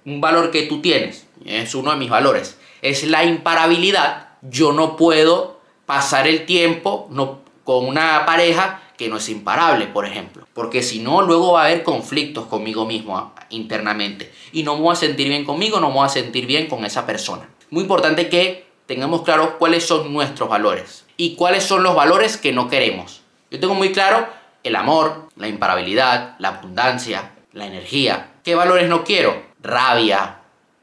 un 0.06 0.22
valor 0.22 0.52
que 0.52 0.64
tú 0.64 0.82
tienes, 0.82 1.28
es 1.46 1.76
uno 1.76 1.92
de 1.92 1.98
mis 1.98 2.10
valores, 2.10 2.58
es 2.82 3.04
la 3.04 3.24
imparabilidad, 3.24 4.30
yo 4.42 4.72
no 4.74 4.96
puedo 4.96 5.62
pasar 5.86 6.28
el 6.28 6.46
tiempo 6.46 7.08
no, 7.12 7.40
con 7.64 7.88
una 7.88 8.26
pareja 8.26 8.82
que 8.98 9.10
no 9.10 9.18
es 9.18 9.30
imparable, 9.30 9.88
por 9.88 10.06
ejemplo. 10.06 10.48
Porque 10.54 10.84
si 10.84 11.00
no, 11.00 11.22
luego 11.22 11.54
va 11.54 11.64
a 11.64 11.66
haber 11.66 11.84
conflictos 11.84 12.46
conmigo 12.46 12.86
mismo 12.86 13.18
ah, 13.18 13.34
internamente. 13.50 14.32
Y 14.52 14.64
no 14.64 14.76
me 14.76 14.82
voy 14.82 14.94
a 14.94 14.98
sentir 14.98 15.28
bien 15.28 15.46
conmigo, 15.46 15.80
no 15.80 15.90
me 15.90 15.96
voy 15.96 16.06
a 16.06 16.10
sentir 16.10 16.46
bien 16.46 16.68
con 16.68 16.86
esa 16.86 17.06
persona. 17.06 17.50
Muy 17.70 17.84
importante 17.84 18.30
que 18.30 18.68
tengamos 18.94 19.24
claro 19.24 19.58
cuáles 19.58 19.88
son 19.88 20.14
nuestros 20.14 20.48
valores 20.48 21.06
y 21.18 21.36
cuáles 21.36 21.64
son 21.64 21.82
los 21.82 21.96
valores 21.96 22.38
que 22.38 22.52
no 22.52 22.70
queremos. 22.70 23.22
Yo 23.50 23.60
tengo 23.60 23.74
muy 23.74 23.92
claro 23.92 24.28
el 24.62 24.76
amor, 24.76 25.30
la 25.36 25.48
imparabilidad, 25.48 26.36
la 26.38 26.50
abundancia, 26.50 27.32
la 27.54 27.66
energía. 27.66 28.34
¿Qué 28.44 28.54
valores 28.54 28.88
no 28.88 29.04
quiero? 29.04 29.42
Rabia, 29.62 30.42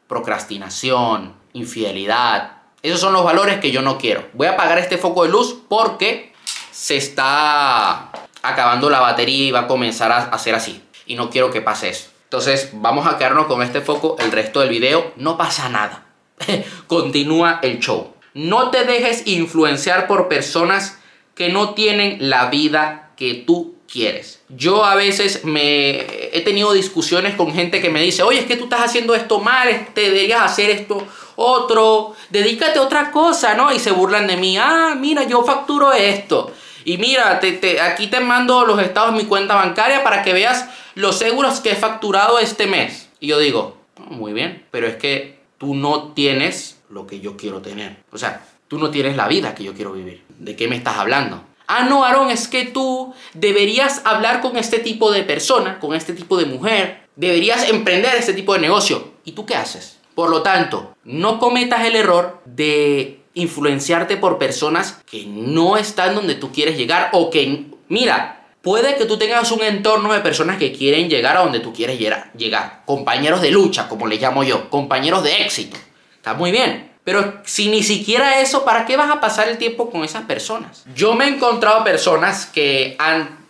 procrastinación, 0.08 1.34
infidelidad. 1.52 2.58
Esos 2.82 2.98
son 2.98 3.12
los 3.12 3.24
valores 3.24 3.60
que 3.60 3.70
yo 3.70 3.80
no 3.80 3.96
quiero. 3.96 4.24
Voy 4.32 4.48
a 4.48 4.52
apagar 4.52 4.78
este 4.78 4.98
foco 4.98 5.22
de 5.22 5.30
luz 5.30 5.56
porque 5.68 6.32
se 6.72 6.96
está 6.96 8.10
acabando 8.42 8.90
la 8.90 8.98
batería 8.98 9.46
y 9.46 9.52
va 9.52 9.60
a 9.60 9.66
comenzar 9.68 10.10
a 10.10 10.18
hacer 10.24 10.56
así. 10.56 10.82
Y 11.06 11.14
no 11.14 11.30
quiero 11.30 11.52
que 11.52 11.62
pase 11.62 11.90
eso. 11.90 12.10
Entonces 12.24 12.70
vamos 12.72 13.06
a 13.06 13.18
quedarnos 13.18 13.46
con 13.46 13.62
este 13.62 13.80
foco 13.80 14.16
el 14.18 14.32
resto 14.32 14.58
del 14.60 14.70
video. 14.70 15.12
No 15.14 15.36
pasa 15.36 15.68
nada. 15.68 16.09
continúa 16.86 17.60
el 17.62 17.80
show. 17.80 18.14
No 18.34 18.70
te 18.70 18.84
dejes 18.84 19.26
influenciar 19.26 20.06
por 20.06 20.28
personas 20.28 20.98
que 21.34 21.48
no 21.48 21.74
tienen 21.74 22.30
la 22.30 22.50
vida 22.50 23.10
que 23.16 23.34
tú 23.34 23.76
quieres. 23.90 24.42
Yo 24.48 24.84
a 24.84 24.94
veces 24.94 25.44
me 25.44 26.06
he 26.32 26.40
tenido 26.42 26.72
discusiones 26.72 27.34
con 27.34 27.52
gente 27.52 27.80
que 27.80 27.90
me 27.90 28.02
dice, 28.02 28.22
oye, 28.22 28.40
es 28.40 28.46
que 28.46 28.56
tú 28.56 28.64
estás 28.64 28.82
haciendo 28.82 29.14
esto 29.14 29.40
mal, 29.40 29.88
te 29.94 30.02
deberías 30.02 30.42
hacer 30.42 30.70
esto 30.70 31.06
otro, 31.36 32.14
dedícate 32.28 32.78
a 32.78 32.82
otra 32.82 33.10
cosa, 33.10 33.54
¿no? 33.54 33.72
Y 33.72 33.78
se 33.78 33.90
burlan 33.90 34.26
de 34.26 34.36
mí, 34.36 34.58
ah, 34.58 34.94
mira, 34.98 35.24
yo 35.24 35.42
facturo 35.42 35.92
esto. 35.92 36.52
Y 36.84 36.98
mira, 36.98 37.40
aquí 37.82 38.06
te 38.06 38.20
mando 38.20 38.64
los 38.64 38.78
estados 38.80 39.12
de 39.12 39.22
mi 39.22 39.28
cuenta 39.28 39.54
bancaria 39.54 40.02
para 40.02 40.22
que 40.22 40.32
veas 40.32 40.68
los 40.94 41.18
seguros 41.18 41.60
que 41.60 41.72
he 41.72 41.76
facturado 41.76 42.38
este 42.38 42.66
mes. 42.66 43.08
Y 43.20 43.28
yo 43.28 43.38
digo, 43.38 43.78
oh, 43.96 44.12
muy 44.12 44.32
bien, 44.32 44.66
pero 44.70 44.86
es 44.86 44.96
que 44.96 45.39
tú 45.60 45.74
no 45.74 46.12
tienes 46.14 46.78
lo 46.88 47.06
que 47.06 47.20
yo 47.20 47.36
quiero 47.36 47.60
tener. 47.60 47.98
O 48.10 48.16
sea, 48.16 48.46
tú 48.66 48.78
no 48.78 48.90
tienes 48.90 49.14
la 49.14 49.28
vida 49.28 49.54
que 49.54 49.62
yo 49.62 49.74
quiero 49.74 49.92
vivir. 49.92 50.24
¿De 50.38 50.56
qué 50.56 50.66
me 50.68 50.76
estás 50.76 50.96
hablando? 50.96 51.44
Ah, 51.66 51.84
no, 51.84 52.02
Aarón, 52.02 52.30
es 52.30 52.48
que 52.48 52.64
tú 52.64 53.12
deberías 53.34 54.00
hablar 54.06 54.40
con 54.40 54.56
este 54.56 54.78
tipo 54.78 55.12
de 55.12 55.22
persona, 55.22 55.78
con 55.78 55.94
este 55.94 56.14
tipo 56.14 56.38
de 56.38 56.46
mujer. 56.46 57.02
Deberías 57.14 57.68
emprender 57.68 58.14
este 58.16 58.32
tipo 58.32 58.54
de 58.54 58.60
negocio. 58.60 59.12
¿Y 59.26 59.32
tú 59.32 59.44
qué 59.44 59.54
haces? 59.54 59.98
Por 60.14 60.30
lo 60.30 60.42
tanto, 60.42 60.96
no 61.04 61.38
cometas 61.38 61.84
el 61.84 61.94
error 61.94 62.40
de 62.46 63.20
influenciarte 63.34 64.16
por 64.16 64.38
personas 64.38 65.02
que 65.08 65.26
no 65.26 65.76
están 65.76 66.14
donde 66.14 66.36
tú 66.36 66.52
quieres 66.52 66.78
llegar 66.78 67.10
o 67.12 67.28
que, 67.28 67.66
mira, 67.88 68.39
puede 68.62 68.96
que 68.96 69.06
tú 69.06 69.16
tengas 69.18 69.50
un 69.52 69.62
entorno 69.62 70.12
de 70.12 70.20
personas 70.20 70.58
que 70.58 70.72
quieren 70.72 71.08
llegar 71.08 71.36
a 71.36 71.40
donde 71.40 71.60
tú 71.60 71.72
quieres 71.72 71.98
llegar. 71.98 72.82
Compañeros 72.84 73.40
de 73.40 73.50
lucha, 73.50 73.88
como 73.88 74.06
les 74.06 74.20
llamo 74.20 74.44
yo, 74.44 74.68
compañeros 74.70 75.22
de 75.22 75.42
éxito. 75.42 75.76
Está 76.16 76.34
muy 76.34 76.50
bien. 76.50 76.90
Pero 77.04 77.40
si 77.44 77.68
ni 77.68 77.82
siquiera 77.82 78.40
eso, 78.40 78.64
¿para 78.64 78.84
qué 78.84 78.96
vas 78.96 79.10
a 79.10 79.20
pasar 79.20 79.48
el 79.48 79.58
tiempo 79.58 79.90
con 79.90 80.04
esas 80.04 80.24
personas? 80.24 80.84
Yo 80.94 81.14
me 81.14 81.24
he 81.24 81.28
encontrado 81.28 81.82
personas 81.82 82.46
que, 82.46 82.96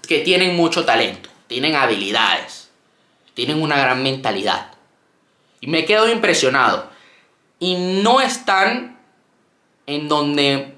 que 0.06 0.20
tienen 0.20 0.56
mucho 0.56 0.84
talento, 0.84 1.28
tienen 1.48 1.74
habilidades, 1.74 2.70
tienen 3.34 3.60
una 3.60 3.78
gran 3.78 4.02
mentalidad. 4.02 4.70
Y 5.60 5.66
me 5.66 5.84
quedo 5.84 6.10
impresionado. 6.10 6.88
Y 7.58 7.74
no 8.02 8.20
están 8.20 8.98
en 9.86 10.08
donde 10.08 10.74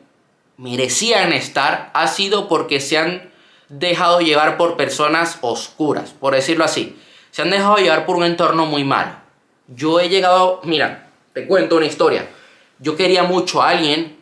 merecían 0.56 1.32
estar, 1.32 1.90
ha 1.92 2.08
sido 2.08 2.48
porque 2.48 2.80
se 2.80 2.98
han 2.98 3.31
dejado 3.72 4.20
llevar 4.20 4.58
por 4.58 4.76
personas 4.76 5.38
oscuras, 5.40 6.10
por 6.10 6.34
decirlo 6.34 6.64
así. 6.64 6.98
Se 7.30 7.40
han 7.40 7.50
dejado 7.50 7.76
llevar 7.76 8.04
por 8.04 8.16
un 8.16 8.24
entorno 8.24 8.66
muy 8.66 8.84
malo. 8.84 9.12
Yo 9.66 9.98
he 9.98 10.10
llegado, 10.10 10.60
mira, 10.64 11.08
te 11.32 11.46
cuento 11.46 11.76
una 11.76 11.86
historia. 11.86 12.28
Yo 12.78 12.96
quería 12.96 13.22
mucho 13.22 13.62
a 13.62 13.70
alguien 13.70 14.18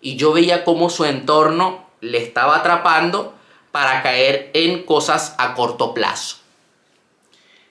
y 0.00 0.16
yo 0.16 0.32
veía 0.32 0.62
cómo 0.64 0.88
su 0.88 1.04
entorno 1.04 1.84
le 2.00 2.18
estaba 2.18 2.56
atrapando 2.56 3.34
para 3.72 4.02
caer 4.02 4.50
en 4.54 4.84
cosas 4.84 5.34
a 5.38 5.54
corto 5.54 5.94
plazo. 5.94 6.36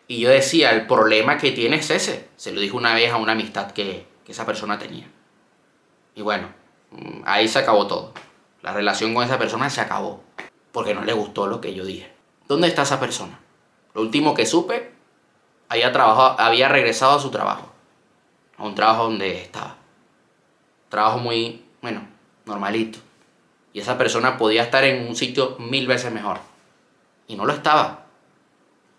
Y 0.08 0.20
yo 0.20 0.30
decía, 0.30 0.72
el 0.72 0.86
problema 0.86 1.38
que 1.38 1.52
tiene 1.52 1.78
es 1.78 1.90
ese. 1.90 2.28
Se 2.36 2.52
lo 2.52 2.60
dije 2.60 2.76
una 2.76 2.94
vez 2.94 3.10
a 3.14 3.18
una 3.18 3.32
amistad 3.32 3.72
que, 3.72 4.06
que 4.26 4.34
esa 4.34 4.46
persona 4.46 4.78
tenía. 4.78 5.08
Y 6.14 6.22
bueno, 6.22 6.50
mm, 6.90 7.22
ahí 7.24 7.48
se 7.48 7.60
acabó 7.60 7.88
todo. 7.88 8.14
La 8.62 8.74
relación 8.74 9.14
con 9.14 9.24
esa 9.24 9.40
persona 9.40 9.70
se 9.70 9.80
acabó. 9.80 10.22
Porque 10.72 10.94
no 10.94 11.04
le 11.04 11.14
gustó 11.14 11.48
lo 11.48 11.62
que 11.62 11.74
yo 11.74 11.86
dije. 11.86 12.12
¿Dónde 12.48 12.68
está 12.68 12.84
esa 12.84 13.00
persona? 13.00 13.40
Lo 13.94 14.02
último 14.02 14.34
que 14.34 14.46
supe, 14.46 14.92
había, 15.70 15.92
trabajado, 15.92 16.40
había 16.40 16.70
regresado 16.70 17.18
a 17.18 17.20
su 17.20 17.30
trabajo. 17.30 17.72
A 18.58 18.64
un 18.64 18.76
trabajo 18.76 19.04
donde 19.04 19.42
estaba. 19.42 19.78
Trabajo 20.90 21.18
muy, 21.18 21.64
bueno, 21.82 22.08
normalito. 22.46 23.00
Y 23.74 23.80
esa 23.80 23.98
persona 23.98 24.38
podía 24.38 24.64
estar 24.64 24.84
en 24.84 25.08
un 25.08 25.16
sitio 25.16 25.56
mil 25.60 25.88
veces 25.88 26.12
mejor. 26.12 26.40
Y 27.28 27.36
no 27.36 27.46
lo 27.46 27.54
estaba. 27.54 28.06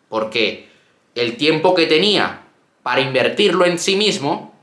Porque 0.09 0.71
el 1.15 1.37
tiempo 1.37 1.75
que 1.75 1.87
tenía 1.87 2.43
para 2.83 3.01
invertirlo 3.01 3.65
en 3.65 3.79
sí 3.79 3.97
mismo, 3.97 4.55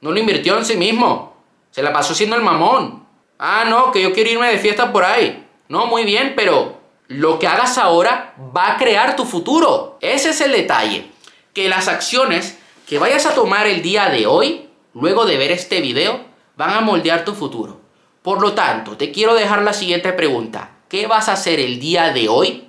no 0.00 0.12
lo 0.12 0.18
invirtió 0.18 0.56
en 0.56 0.64
sí 0.64 0.76
mismo. 0.76 1.36
Se 1.70 1.82
la 1.82 1.92
pasó 1.92 2.14
siendo 2.14 2.36
el 2.36 2.42
mamón. 2.42 3.06
Ah, 3.38 3.64
no, 3.68 3.92
que 3.92 4.02
yo 4.02 4.12
quiero 4.12 4.30
irme 4.30 4.48
de 4.48 4.58
fiesta 4.58 4.92
por 4.92 5.04
ahí. 5.04 5.46
No, 5.70 5.86
muy 5.86 6.02
bien, 6.02 6.32
pero 6.34 6.80
lo 7.06 7.38
que 7.38 7.46
hagas 7.46 7.78
ahora 7.78 8.34
va 8.56 8.72
a 8.72 8.76
crear 8.76 9.14
tu 9.14 9.24
futuro. 9.24 9.98
Ese 10.00 10.30
es 10.30 10.40
el 10.40 10.50
detalle. 10.50 11.06
Que 11.54 11.68
las 11.68 11.86
acciones 11.86 12.58
que 12.88 12.98
vayas 12.98 13.24
a 13.24 13.36
tomar 13.36 13.68
el 13.68 13.80
día 13.80 14.08
de 14.08 14.26
hoy, 14.26 14.68
luego 14.94 15.26
de 15.26 15.36
ver 15.36 15.52
este 15.52 15.80
video, 15.80 16.24
van 16.56 16.70
a 16.70 16.80
moldear 16.80 17.24
tu 17.24 17.34
futuro. 17.34 17.80
Por 18.22 18.40
lo 18.40 18.52
tanto, 18.52 18.96
te 18.96 19.12
quiero 19.12 19.36
dejar 19.36 19.62
la 19.62 19.72
siguiente 19.72 20.12
pregunta. 20.12 20.72
¿Qué 20.88 21.06
vas 21.06 21.28
a 21.28 21.34
hacer 21.34 21.60
el 21.60 21.78
día 21.78 22.12
de 22.12 22.28
hoy 22.28 22.64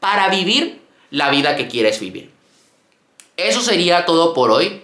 para 0.00 0.28
vivir 0.28 0.82
la 1.12 1.30
vida 1.30 1.54
que 1.54 1.68
quieres 1.68 2.00
vivir? 2.00 2.32
Eso 3.36 3.60
sería 3.60 4.06
todo 4.06 4.34
por 4.34 4.50
hoy. 4.50 4.82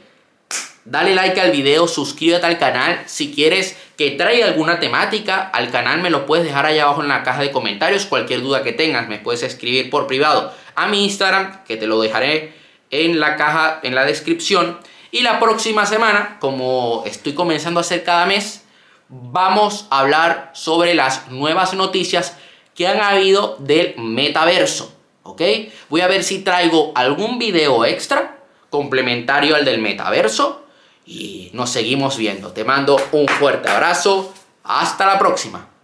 Dale 0.87 1.16
like 1.16 1.40
al 1.40 1.51
video, 1.51 1.88
suscríbete 1.88 2.46
al 2.46 2.59
canal. 2.59 3.03
Si 3.07 3.35
quieres 3.35 3.77
que 3.96 4.12
traiga 4.12 4.46
alguna 4.46 4.79
temática 4.79 5.42
al 5.42 5.72
canal, 5.72 6.01
me 6.01 6.11
lo 6.11 6.27
puedes 6.27 6.44
dejar 6.44 6.64
allá 6.64 6.85
abajo 6.85 7.03
en 7.03 7.09
la 7.09 7.25
caja 7.25 7.42
de 7.42 7.51
comentarios. 7.51 8.07
Cualquier 8.07 8.40
duda 8.40 8.62
que 8.62 8.72
tengas, 8.72 9.09
me 9.09 9.18
puedes 9.18 9.42
escribir 9.42 9.90
por 9.90 10.07
privado 10.07 10.55
a 10.77 10.87
mi 10.87 11.03
Instagram, 11.03 11.64
que 11.64 11.77
te 11.77 11.88
lo 11.88 12.01
dejaré 12.01 12.55
en 12.92 13.18
la 13.18 13.35
caja, 13.35 13.81
en 13.83 13.96
la 13.96 14.05
descripción. 14.05 14.79
Y 15.11 15.22
la 15.22 15.40
próxima 15.40 15.87
semana, 15.87 16.37
como 16.38 17.03
estoy 17.05 17.35
comenzando 17.35 17.81
a 17.81 17.83
hacer 17.83 18.05
cada 18.05 18.25
mes, 18.27 18.62
vamos 19.09 19.88
a 19.90 19.99
hablar 20.01 20.51
sobre 20.55 20.94
las 20.94 21.29
nuevas 21.31 21.75
noticias 21.75 22.37
que 22.77 22.87
han 22.87 23.01
habido 23.01 23.57
del 23.59 23.94
metaverso. 23.99 24.94
¿Ok? 25.25 25.42
Voy 25.88 26.03
a 26.03 26.07
ver 26.07 26.22
si 26.22 26.44
traigo 26.44 26.92
algún 26.94 27.40
video 27.40 27.85
extra 27.85 28.38
complementario 28.70 29.57
al 29.57 29.64
del 29.64 29.81
metaverso. 29.81 30.66
Y 31.07 31.51
nos 31.53 31.71
seguimos 31.71 32.16
viendo. 32.16 32.53
Te 32.53 32.64
mando 32.64 32.97
un 33.12 33.29
fuerte 33.29 33.69
abrazo. 33.69 34.33
Hasta 34.64 35.07
la 35.07 35.19
próxima. 35.19 35.76